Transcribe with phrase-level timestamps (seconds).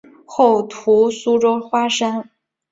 [0.25, 2.31] 后徙苏州花山。